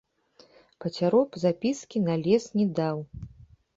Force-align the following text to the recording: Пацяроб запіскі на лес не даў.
Пацяроб 0.83 1.37
запіскі 1.43 1.97
на 2.07 2.15
лес 2.25 2.49
не 2.61 2.67
даў. 2.81 2.97